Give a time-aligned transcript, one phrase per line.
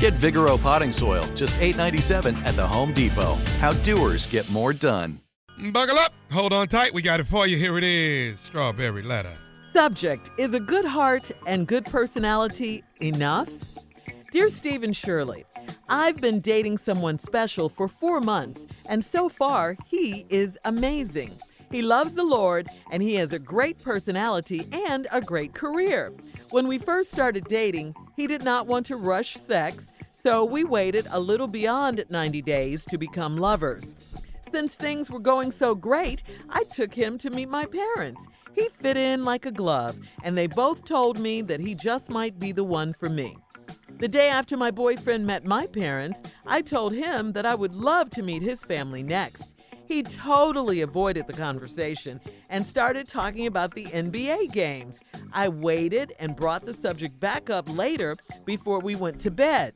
[0.00, 3.34] Get Vigoro potting soil, just $8.97 at the Home Depot.
[3.58, 5.20] How doers get more done.
[5.72, 6.12] Buckle up.
[6.30, 6.94] Hold on tight.
[6.94, 7.56] We got it for you.
[7.56, 9.32] Here it is Strawberry Letter.
[9.72, 13.48] Subject Is a good heart and good personality enough?
[14.30, 15.44] Dear Stephen Shirley,
[15.88, 21.32] I've been dating someone special for four months, and so far, he is amazing.
[21.72, 26.12] He loves the Lord, and he has a great personality and a great career.
[26.50, 29.92] When we first started dating, he did not want to rush sex,
[30.24, 33.94] so we waited a little beyond 90 days to become lovers.
[34.50, 38.26] Since things were going so great, I took him to meet my parents.
[38.56, 42.40] He fit in like a glove, and they both told me that he just might
[42.40, 43.36] be the one for me.
[44.00, 48.10] The day after my boyfriend met my parents, I told him that I would love
[48.10, 49.54] to meet his family next.
[49.86, 54.98] He totally avoided the conversation and started talking about the NBA games.
[55.32, 59.74] I waited and brought the subject back up later before we went to bed.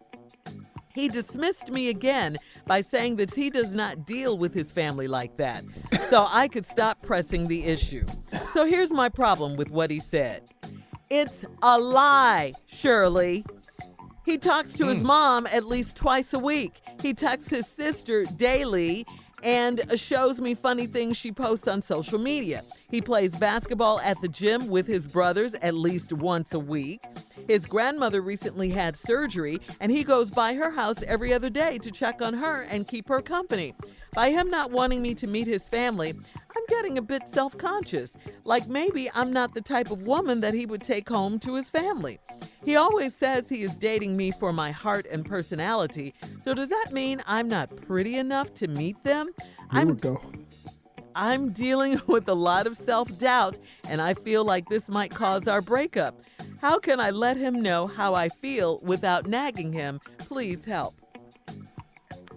[0.95, 2.37] He dismissed me again
[2.67, 5.65] by saying that he does not deal with his family like that,
[6.11, 8.05] so I could stop pressing the issue.
[8.53, 10.43] So here's my problem with what he said
[11.11, 13.45] it's a lie, Shirley.
[14.25, 15.07] He talks to his hmm.
[15.07, 16.81] mom at least twice a week.
[17.01, 19.07] He texts his sister daily
[19.42, 22.62] and shows me funny things she posts on social media.
[22.91, 27.03] He plays basketball at the gym with his brothers at least once a week.
[27.48, 31.91] His grandmother recently had surgery, and he goes by her house every other day to
[31.91, 33.74] check on her and keep her company.
[34.15, 38.17] By him not wanting me to meet his family, I'm getting a bit self conscious,
[38.45, 41.71] like maybe I'm not the type of woman that he would take home to his
[41.71, 42.19] family.
[42.65, 46.13] He always says he is dating me for my heart and personality,
[46.45, 49.29] so does that mean I'm not pretty enough to meet them?
[49.39, 50.21] Here I'm we go.
[51.15, 55.47] I'm dealing with a lot of self doubt, and I feel like this might cause
[55.47, 56.21] our breakup.
[56.61, 60.01] How can I let him know how I feel without nagging him?
[60.19, 61.02] Please help.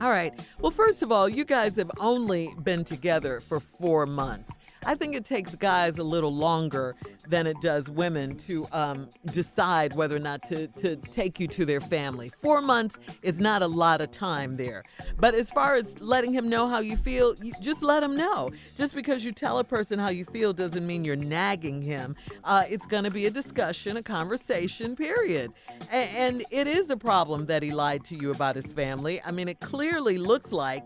[0.02, 0.34] All right.
[0.60, 4.52] Well, first of all, you guys have only been together for four months.
[4.86, 6.96] I think it takes guys a little longer
[7.28, 11.66] than it does women to um, decide whether or not to, to take you to
[11.66, 12.30] their family.
[12.44, 14.84] Four months is not a lot of time there.
[15.20, 18.52] But as far as letting him know how you feel, you just let him know.
[18.78, 22.16] Just because you tell a person how you feel doesn't mean you're nagging him.
[22.44, 25.52] Uh, it's going to be a discussion, a conversation, period.
[25.92, 29.22] A- and it is a problem that he lied to you about his family.
[29.24, 30.84] I mean, it clearly looks like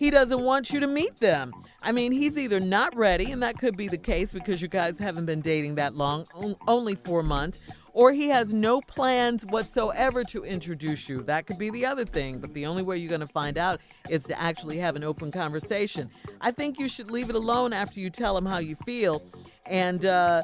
[0.00, 1.52] he doesn't want you to meet them.
[1.82, 4.98] I mean, he's either not ready, and that could be the case because you guys
[4.98, 6.24] haven't been dating that long,
[6.66, 7.60] only four months,
[7.92, 11.22] or he has no plans whatsoever to introduce you.
[11.24, 13.82] That could be the other thing, but the only way you're going to find out
[14.08, 16.10] is to actually have an open conversation.
[16.40, 19.22] I think you should leave it alone after you tell him how you feel.
[19.66, 20.42] And, uh,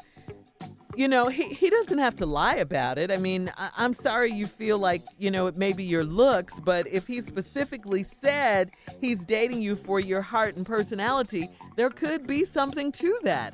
[0.97, 3.11] you know, he, he doesn't have to lie about it.
[3.11, 6.59] I mean, I, I'm sorry you feel like, you know, it may be your looks,
[6.59, 12.25] but if he specifically said he's dating you for your heart and personality, there could
[12.25, 13.53] be something to that.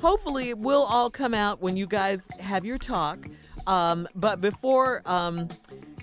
[0.00, 3.26] Hopefully, it will all come out when you guys have your talk.
[3.66, 5.48] Um, but before, um,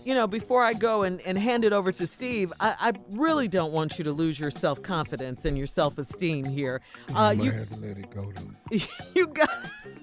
[0.05, 3.47] you know, before I go and, and hand it over to Steve, I, I really
[3.47, 6.81] don't want you to lose your self confidence and your self esteem here.
[7.13, 8.77] Uh, you have to let it go though.
[9.15, 9.49] you got.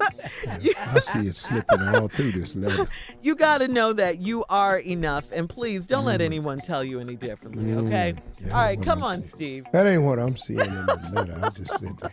[0.61, 2.89] you- I see it slipping all through this letter.
[3.23, 6.99] you got to know that you are enough, and please don't let anyone tell you
[6.99, 7.73] any differently.
[7.73, 8.15] Okay.
[8.43, 8.53] Mm.
[8.53, 9.25] All right, come I'm on.
[9.25, 9.67] Steve.
[9.73, 11.39] That ain't what I'm seeing in the letter.
[11.43, 12.13] I just said that.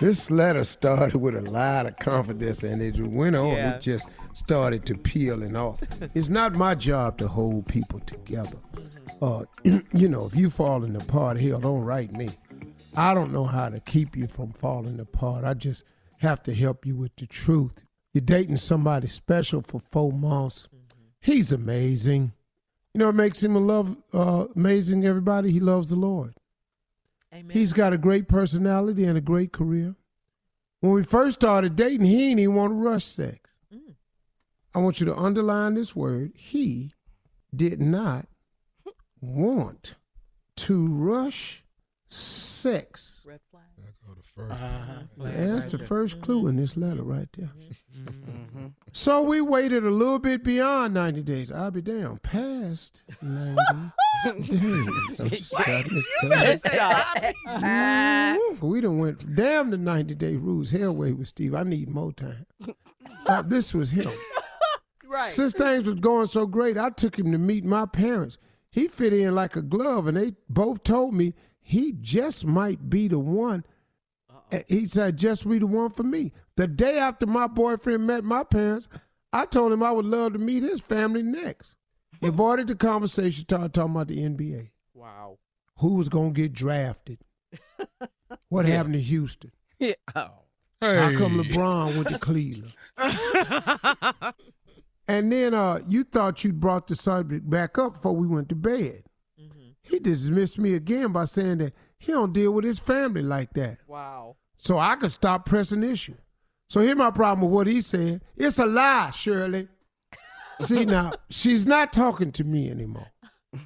[0.00, 3.52] This letter started with a lot of confidence and it went on.
[3.54, 3.74] Yeah.
[3.76, 5.80] It just started to peeling off.
[6.14, 8.58] It's not my job to hold people together.
[9.20, 9.44] Uh,
[9.92, 12.28] you know, if you falling apart, hell, don't write me.
[12.96, 15.44] I don't know how to keep you from falling apart.
[15.44, 15.84] I just
[16.18, 17.84] have to help you with the truth.
[18.12, 20.68] You're dating somebody special for four months.
[21.20, 22.32] He's amazing.
[22.94, 25.04] You know, it makes him a love uh, amazing.
[25.04, 26.34] Everybody, he loves the Lord.
[27.34, 27.50] Amen.
[27.50, 29.96] He's got a great personality and a great career.
[30.80, 33.55] When we first started dating, he didn't even want to rush sex.
[34.76, 36.32] I want you to underline this word.
[36.36, 36.92] He
[37.54, 38.26] did not
[39.22, 39.94] want
[40.56, 41.64] to rush
[42.10, 43.24] sex.
[43.26, 43.62] Red flag.
[43.78, 44.52] That go to first.
[45.18, 47.50] Yeah, that's the first clue in this letter right there.
[48.92, 51.50] So we waited a little bit beyond 90 days.
[51.50, 53.56] I'll be damn, past 90
[54.42, 55.20] days.
[55.20, 56.02] I'm just trying to.
[58.60, 60.70] We done went damn the 90 day rules.
[60.70, 61.54] Hell way with Steve.
[61.54, 62.44] I need more time.
[63.26, 64.12] Uh, this was him.
[65.16, 65.30] Right.
[65.30, 68.36] Since things was going so great, I took him to meet my parents.
[68.70, 71.32] He fit in like a glove, and they both told me
[71.62, 73.64] he just might be the one.
[74.52, 76.32] Uh, He said, just be the one for me.
[76.56, 78.88] The day after my boyfriend met my parents,
[79.32, 81.76] I told him I would love to meet his family next.
[82.20, 84.70] He avoided the conversation, started talking about the NBA.
[84.92, 85.38] Wow.
[85.78, 87.18] Who was going to get drafted?
[88.48, 89.52] What happened to Houston?
[89.78, 89.94] Yeah.
[90.14, 90.30] Oh.
[90.82, 92.74] How come LeBron went to Cleveland?
[95.08, 98.54] and then uh, you thought you brought the subject back up before we went to
[98.54, 99.04] bed.
[99.88, 103.78] He dismissed me again by saying that he don't deal with his family like that.
[103.86, 104.36] Wow.
[104.56, 106.16] So I could stop pressing issue.
[106.68, 108.22] So here's my problem with what he said.
[108.36, 109.68] It's a lie, Shirley.
[110.60, 113.12] See now, she's not talking to me anymore.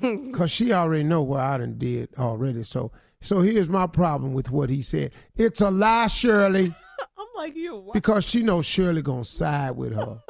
[0.32, 2.62] Cause she already know what I done did already.
[2.64, 2.92] So
[3.22, 5.12] so here's my problem with what he said.
[5.36, 6.74] It's a lie, Shirley
[7.18, 7.90] I'm like you.
[7.92, 10.20] Because she knows Shirley gonna side with her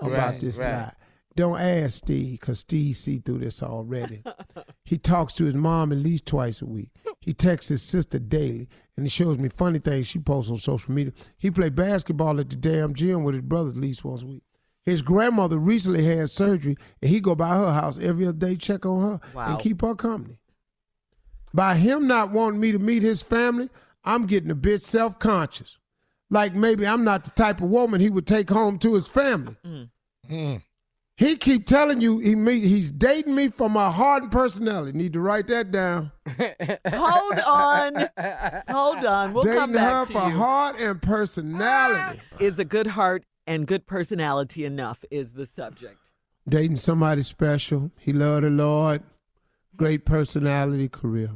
[0.00, 0.72] about Right, this right.
[0.72, 0.92] lie.
[1.36, 4.22] Don't ask Steve, cause Steve see through this already.
[4.84, 6.90] he talks to his mom at least twice a week.
[7.20, 10.92] He texts his sister daily, and he shows me funny things she posts on social
[10.92, 11.12] media.
[11.36, 14.42] He play basketball at the damn gym with his brothers at least once a week.
[14.84, 18.84] His grandmother recently had surgery, and he go by her house every other day, check
[18.86, 19.50] on her, Wow.
[19.50, 20.38] and keep her company.
[21.54, 23.68] By him not wanting me to meet his family,
[24.04, 25.78] I'm getting a bit self conscious.
[26.30, 29.56] Like maybe I'm not the type of woman he would take home to his family.
[29.66, 30.62] Mm.
[31.16, 34.96] He keep telling you he meet, he's dating me for my heart and personality.
[34.96, 36.12] Need to write that down.
[36.88, 38.08] Hold on.
[38.68, 39.32] Hold on.
[39.32, 40.36] We'll come dating her back to for you.
[40.36, 42.20] heart and personality.
[42.38, 45.04] Is a good heart and good personality enough?
[45.10, 45.98] Is the subject.
[46.48, 47.90] dating somebody special.
[47.98, 49.02] He loved the Lord.
[49.74, 51.30] Great personality, career.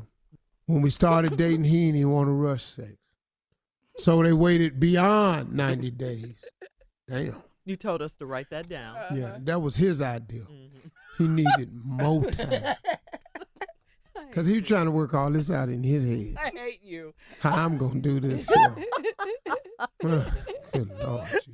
[0.66, 2.92] When we started dating, he didn't even want to rush sex.
[4.02, 6.34] So they waited beyond 90 days.
[7.08, 7.36] Damn.
[7.64, 8.96] You told us to write that down.
[8.96, 9.14] Uh-huh.
[9.14, 10.40] Yeah, that was his idea.
[10.40, 10.88] Mm-hmm.
[11.18, 12.76] He needed more time.
[14.28, 16.36] Because he was trying to work all this out in his head.
[16.42, 17.12] I hate you.
[17.40, 18.76] How I'm going to do this here.
[20.72, 21.50] Good Lord Jesus.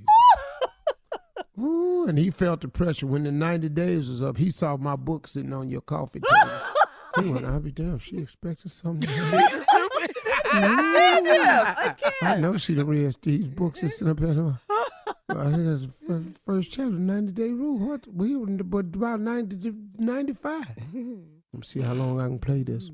[1.58, 4.36] Ooh, and he felt the pressure when the 90 days was up.
[4.36, 6.54] He saw my book sitting on your coffee table.
[7.20, 8.00] he went, I'll be damned.
[8.00, 9.10] She expected something.
[10.52, 14.58] I know she done read Steve's books and sitting up at her.
[15.30, 17.76] I think that's the first chapter, 90 Day Rule.
[17.78, 18.06] What?
[18.12, 20.66] We were in the- but about 90 95.
[20.92, 22.90] Let me see how long I can play this.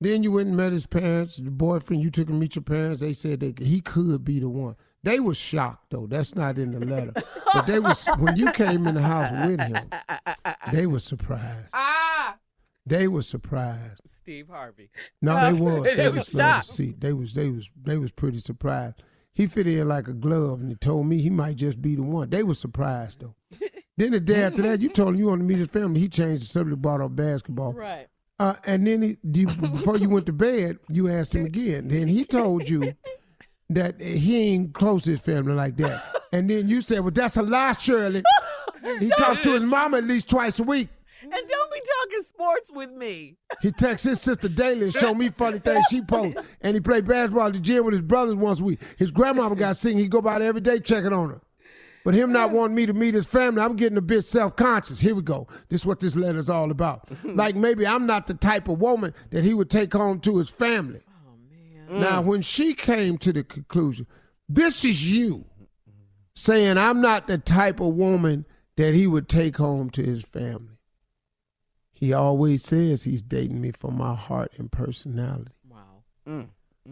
[0.00, 2.02] Then you went and met his parents, the boyfriend.
[2.02, 3.00] You took him to meet your parents.
[3.00, 4.76] They said that he could be the one.
[5.02, 6.06] They were shocked though.
[6.06, 7.12] That's not in the letter.
[7.52, 9.90] But they was when you came in the house with him.
[10.72, 11.72] They were surprised.
[12.88, 14.02] They were surprised.
[14.06, 14.90] Steve Harvey.
[15.22, 15.84] No, they was.
[15.84, 16.94] They, They was see.
[16.98, 17.34] They was.
[17.34, 17.68] They was.
[17.82, 19.02] They was pretty surprised.
[19.34, 22.02] He fit in like a glove, and he told me he might just be the
[22.02, 22.28] one.
[22.28, 23.34] They were surprised though.
[23.96, 26.00] then the day after that, you told him you wanted to meet his family.
[26.00, 27.72] He changed the subject, brought up basketball.
[27.72, 28.08] Right.
[28.40, 31.88] Uh, and then he, before you went to bed, you asked him again.
[31.88, 32.94] Then he told you
[33.70, 36.04] that he ain't close to his family like that.
[36.32, 38.22] And then you said, "Well, that's a lie, Shirley."
[39.00, 40.88] He talks to his mama at least twice a week.
[41.32, 43.36] And don't be talking sports with me.
[43.60, 46.40] He texts his sister daily and show me funny things she posts.
[46.60, 48.80] And he played basketball at the gym with his brothers once a week.
[48.96, 49.96] His grandmama got sick.
[49.96, 51.40] He go by there every day checking on her.
[52.04, 55.00] But him not wanting me to meet his family, I'm getting a bit self-conscious.
[55.00, 55.46] Here we go.
[55.68, 57.10] This is what this letter's all about.
[57.24, 60.48] like maybe I'm not the type of woman that he would take home to his
[60.48, 61.02] family.
[61.26, 61.34] Oh
[61.90, 62.00] man.
[62.00, 62.24] Now, mm.
[62.24, 64.06] when she came to the conclusion,
[64.48, 65.44] this is you
[66.34, 70.77] saying I'm not the type of woman that he would take home to his family.
[71.98, 75.50] He always says he's dating me for my heart and personality.
[75.68, 76.04] Wow.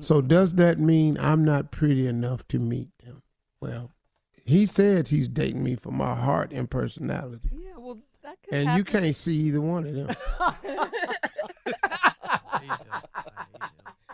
[0.00, 3.22] So does that mean I'm not pretty enough to meet them?
[3.60, 3.92] Well,
[4.44, 7.48] he says he's dating me for my heart and personality.
[7.52, 8.56] Yeah, well, that could be.
[8.56, 10.16] And you can't see either one of them.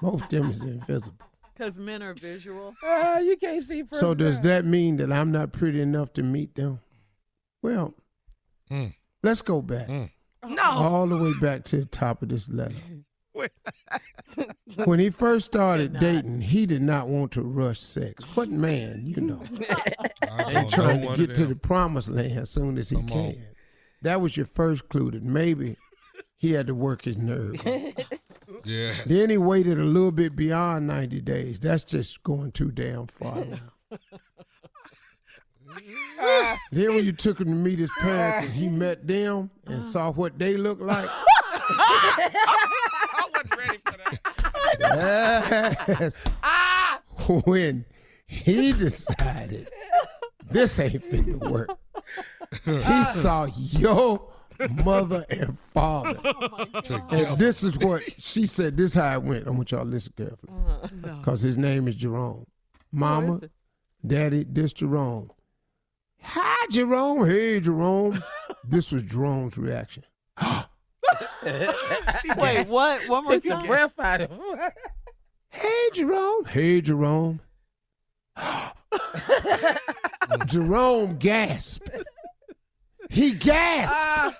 [0.03, 1.17] Both them is invisible.
[1.55, 2.75] Because men are visual.
[2.83, 3.85] Ah, you can't see.
[3.93, 6.81] So does that mean that I'm not pretty enough to meet them?
[7.63, 7.95] Well,
[8.71, 8.95] Mm.
[9.23, 9.87] let's go back.
[9.89, 10.11] Mm.
[10.61, 12.75] All the way back to the top of this letter.
[14.85, 18.25] when he first started dating, he did not want to rush sex.
[18.35, 19.43] What man, you know,
[20.23, 23.33] I ain't trying to get to the promised land as soon as he Come on.
[23.33, 23.47] can.
[24.03, 25.77] That was your first clue that maybe
[26.37, 27.61] he had to work his nerve.
[28.65, 28.95] Yeah.
[29.07, 31.61] then he waited a little bit beyond 90 days.
[31.61, 33.73] That's just going too damn far now.
[36.73, 39.83] Then when you took him to meet his parents and he met them and uh.
[39.83, 41.09] saw what they look like.
[41.55, 45.87] I wasn't ready for that.
[45.87, 47.01] That's ah.
[47.45, 47.85] when
[48.27, 49.69] he decided
[50.51, 51.71] this ain't finna work.
[52.65, 53.13] He ah.
[53.15, 54.29] saw your
[54.85, 56.19] mother and father.
[56.25, 56.67] Oh
[57.11, 58.77] and this is what she said.
[58.77, 59.47] This how it went.
[59.47, 60.53] I want y'all to listen carefully.
[60.53, 60.89] Uh.
[61.19, 62.47] Because his name is Jerome.
[62.93, 63.51] Mama, it?
[64.07, 65.31] daddy, this Jerome.
[66.23, 67.27] Hi, Jerome.
[67.27, 68.23] Hey, Jerome.
[68.65, 70.05] this was Jerome's reaction.
[71.45, 73.09] Wait, what?
[73.09, 73.67] One more Took the time.
[73.67, 74.41] breath out of him.
[75.51, 76.45] Hey, Jerome.
[76.47, 77.41] Hey, Jerome.
[80.47, 81.91] Jerome gasped.
[83.11, 83.95] He gasped.
[83.99, 84.39] Ah.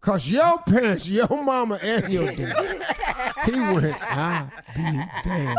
[0.00, 2.82] Cause your parents, your mama and your dad,
[3.44, 5.58] he went, I be damned.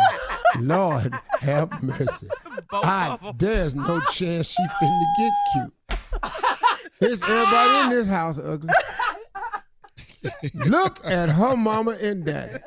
[0.60, 2.27] Lord have mercy.
[2.74, 5.74] I, there's no chance she finna get cute.
[7.00, 8.70] This everybody in this house ugly.
[10.54, 12.60] Look at her mama and daddy.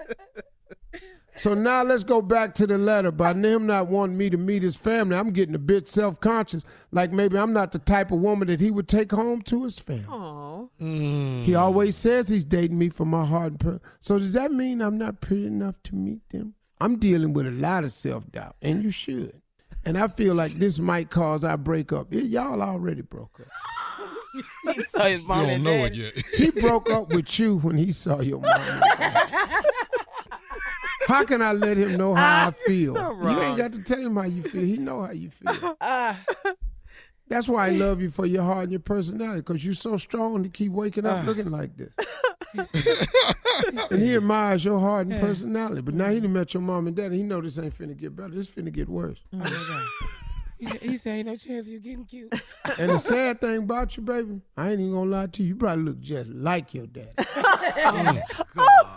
[1.38, 3.10] So now let's go back to the letter.
[3.12, 6.64] By him not wanting me to meet his family, I'm getting a bit self conscious.
[6.92, 9.78] Like maybe I'm not the type of woman that he would take home to his
[9.78, 10.06] family.
[10.08, 14.50] Oh, He always says he's dating me for my heart and per- So does that
[14.52, 16.54] mean I'm not pretty enough to meet them?
[16.80, 19.40] I'm dealing with a lot of self doubt, and you should.
[19.86, 22.08] And I feel like this might cause our breakup.
[22.10, 23.46] Y'all already broke up.
[24.74, 26.12] He saw his You mom don't and know it yet.
[26.34, 28.82] He broke up with you when he saw your mom.
[31.06, 32.94] How can I let him know how I feel?
[32.96, 34.62] so you ain't got to tell him how you feel.
[34.62, 35.76] He know how you feel.
[35.80, 36.14] Uh.
[37.28, 40.44] That's why I love you for your heart and your personality, because you're so strong
[40.44, 41.26] to keep waking up uh.
[41.26, 41.94] looking like this.
[43.90, 45.80] and he admires your heart and personality.
[45.80, 47.18] But now he done met your mom and daddy.
[47.18, 48.30] He know this ain't finna get better.
[48.30, 49.18] This finna get worse.
[50.58, 52.32] He, he said, ain't no chance of you getting cute.
[52.78, 55.48] And the sad thing about you, baby, I ain't even gonna lie to you.
[55.48, 57.10] You probably look just like your daddy.
[58.58, 58.96] Oh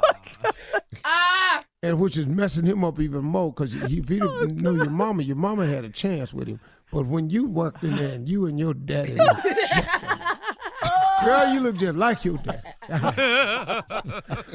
[1.81, 5.23] and which is messing him up even more because if he didn't know your mama,
[5.23, 6.59] your mama had a chance with him.
[6.91, 10.28] But when you walked in there and you and your daddy, looked just alike.
[11.25, 12.63] Girl, you look just like your dad.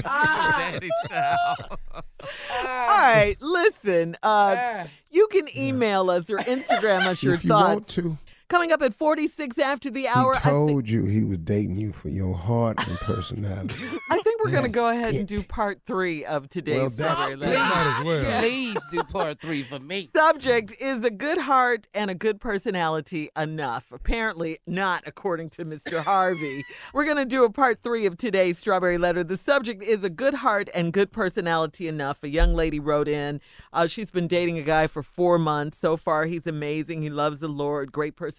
[0.02, 1.56] Daddy child.
[1.60, 3.36] all right.
[3.40, 7.66] Listen, uh, you can email us or Instagram us your if you thoughts.
[7.66, 8.18] want to,
[8.50, 10.34] Coming up at 46 after the hour.
[10.34, 13.82] He told you he was dating you for your heart and personality.
[14.10, 17.14] I think we're going to go ahead and do part three of today's Well, that's
[17.20, 17.48] Strawberry great.
[17.48, 17.62] Letter.
[17.62, 18.40] As well.
[18.40, 20.10] Please do part three for me.
[20.14, 23.90] Subject is a good heart and a good personality enough?
[23.90, 26.02] Apparently not, according to Mr.
[26.04, 26.62] Harvey.
[26.92, 29.24] We're going to do a part three of today's Strawberry Letter.
[29.24, 32.22] The subject is a good heart and good personality enough.
[32.22, 33.40] A young lady wrote in.
[33.72, 35.78] Uh, she's been dating a guy for four months.
[35.78, 37.00] So far, he's amazing.
[37.02, 38.33] He loves the Lord, great personality,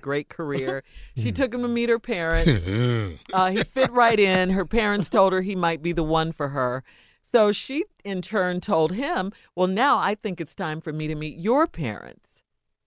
[0.00, 0.84] great career.
[1.16, 2.50] She took him to meet her parents.
[3.32, 4.50] Uh, he fit right in.
[4.50, 6.84] Her parents told her he might be the one for her.
[7.22, 11.14] So she, in turn, told him, Well, now I think it's time for me to
[11.14, 12.42] meet your parents.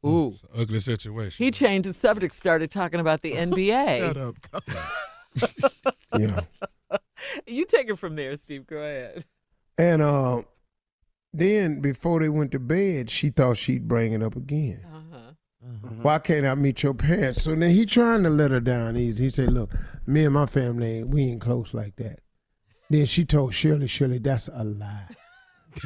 [0.06, 0.28] Ooh.
[0.28, 1.44] It's an ugly situation.
[1.44, 4.00] He changed the subject, started talking about the NBA.
[4.00, 4.36] Shut up.
[6.18, 6.40] yeah.
[7.48, 8.68] You take it from there, Steve.
[8.68, 9.26] Go ahead.
[9.80, 10.44] And uh,
[11.34, 14.86] then before they went to bed, she thought she'd bring it up again.
[16.06, 17.42] Why can't I meet your parents?
[17.42, 19.24] So then he trying to let her down easy.
[19.24, 19.74] He said, "Look,
[20.06, 22.20] me and my family, we ain't close like that."
[22.92, 25.08] Then she told Shirley, "Shirley, that's a lie.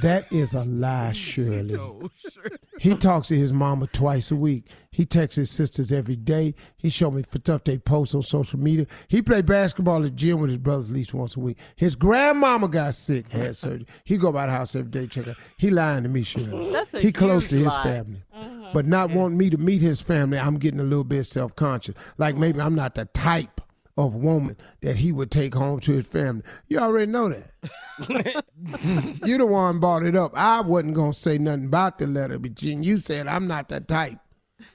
[0.01, 1.77] That is a lie, Shirley."
[2.79, 4.65] He talks to his mama twice a week.
[4.91, 6.55] He texts his sisters every day.
[6.77, 8.85] He showed me for stuff they post on social media.
[9.09, 11.57] He play basketball at the gym with his brothers at least once a week.
[11.75, 13.85] His grandmama got sick, had surgery.
[14.05, 15.35] He go by the house every day, check her.
[15.57, 16.69] He lying to me, Shirley.
[16.71, 17.83] That's a he close to his lie.
[17.83, 18.23] family.
[18.33, 18.71] Uh-huh.
[18.73, 21.95] But not wanting me to meet his family, I'm getting a little bit self conscious.
[22.17, 23.59] Like maybe I'm not the type
[23.99, 26.43] of woman that he would take home to his family.
[26.69, 28.45] You already know that.
[29.25, 30.31] you the one brought it up.
[30.35, 34.17] I wasn't gonna say nothing about the letter, but you said I'm not that type.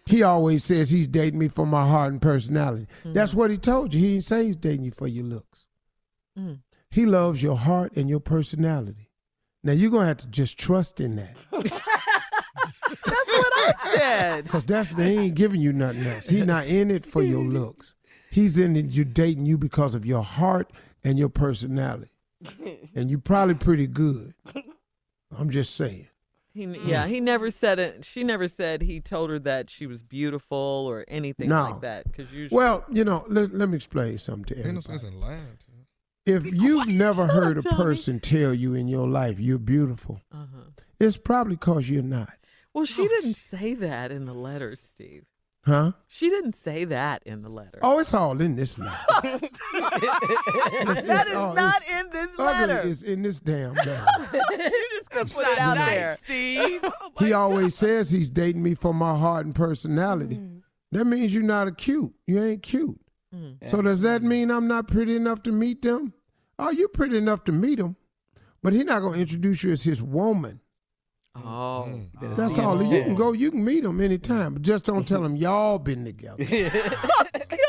[0.06, 2.86] He always says he's dating me for my heart and personality.
[3.04, 4.00] That's what he told you.
[4.00, 5.68] He didn't say he's dating you for your looks.
[6.38, 6.60] Mm.
[6.90, 9.10] He loves your heart and your personality.
[9.62, 11.34] Now you're gonna have to just trust in that.
[11.50, 14.48] That's what I said.
[14.48, 16.28] Cause that's he ain't giving you nothing else.
[16.28, 17.94] He's not in it for your looks.
[18.34, 18.86] He's in it.
[18.90, 20.70] You dating you because of your heart
[21.04, 22.10] and your personality,
[22.96, 24.34] and you're probably pretty good.
[25.38, 26.08] I'm just saying.
[26.52, 28.04] He, yeah, he never said it.
[28.04, 30.56] She never said he told her that she was beautiful
[30.88, 31.62] or anything No.
[31.70, 32.04] like that.
[32.10, 34.98] Because usually, Well, you know, let, let me explain something to Ain't no everybody.
[34.98, 35.40] sense lying.
[35.58, 35.86] To him.
[36.44, 37.76] If you've never heard a Tony.
[37.76, 40.70] person tell you in your life you're beautiful, uh-huh.
[41.00, 42.34] it's probably because you're not,
[42.72, 45.24] well, she didn't say that in the letter, Steve.
[45.66, 45.92] Huh?
[46.08, 47.78] She didn't say that in the letter.
[47.82, 48.96] Oh, it's all in this letter.
[49.74, 52.80] It's- that it's is all- not in this ugly letter.
[52.88, 54.06] is in this damn letter.
[54.32, 56.18] you just gonna put it out there.
[56.24, 56.84] Steve.
[57.16, 60.36] Oh, he always says he's dating me for my heart and personality.
[60.36, 60.62] Mm.
[60.92, 62.12] That means you're not a cute.
[62.26, 62.98] You ain't cute.
[63.34, 63.68] Mm.
[63.70, 66.12] So does that mean I'm not pretty enough to meet them?
[66.58, 67.94] Oh, you're pretty enough to meet them,
[68.62, 70.60] but he's not gonna introduce you as his woman.
[71.36, 72.36] Oh, mm.
[72.36, 72.80] That's all.
[72.82, 73.32] You can go.
[73.32, 76.44] You can meet him anytime, but just don't tell him y'all been together.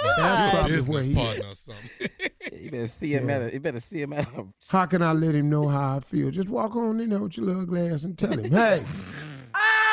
[0.08, 1.14] Oh, That's probably where he.
[1.14, 1.90] partner or something.
[2.54, 5.12] You better see him at a, you better see him at a How can I
[5.12, 6.32] let him know how I feel?
[6.32, 8.84] Just walk on in there with your little glass and tell him, "Hey,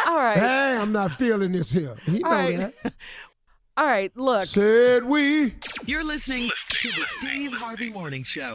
[0.07, 2.95] all right, hey, I'm not feeling this here." He know all right, that.
[3.77, 4.17] all right.
[4.17, 5.55] Look, Said we.
[5.87, 8.55] You're listening to the Steve Harvey Morning Show.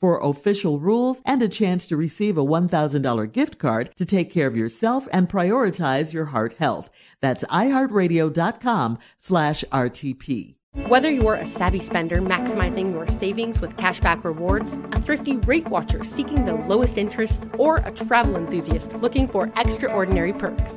[0.00, 4.46] for official rules and a chance to receive a $1,000 gift card to take care
[4.46, 6.90] of yourself and prioritize your heart health.
[7.20, 10.54] That's iHeartRadio.com slash RTP.
[10.86, 16.04] Whether you're a savvy spender maximizing your savings with cashback rewards, a thrifty rate watcher
[16.04, 20.76] seeking the lowest interest, or a travel enthusiast looking for extraordinary perks,